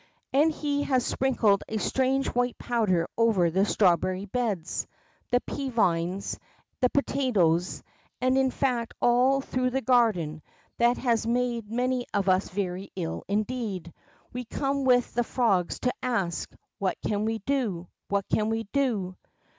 [0.33, 4.87] And he has sprinkled a strange white powder over the strawberry beds,
[5.29, 6.39] the pea vines,
[6.79, 7.83] the pota toes,
[8.19, 10.41] and in fact all through the garden,
[10.79, 13.93] that has made many of us very ill indeed.
[14.33, 16.51] We come with the frogs to ask.
[16.79, 17.87] What can we do?
[18.07, 19.15] What can we do?